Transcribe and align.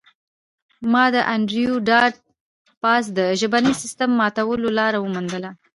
ما 0.91 1.03
د 1.15 1.17
انډریو 1.33 1.73
ډاټ 1.87 2.13
باس 2.83 3.03
د 3.17 3.19
ژبني 3.39 3.73
سیستم 3.81 4.09
ماتولو 4.19 4.67
لار 4.77 4.93
وموندله 4.99 5.49